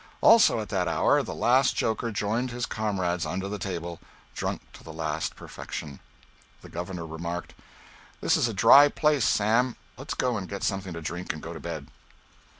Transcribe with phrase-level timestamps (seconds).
[0.21, 3.99] Also, at that hour the last joker joined his comrades under the table,
[4.33, 5.99] drunk to the last perfection.
[6.63, 7.53] The Governor remarked,
[8.19, 11.53] "This is a dry place, Sam, let's go and get something to drink and go
[11.53, 11.85] to bed."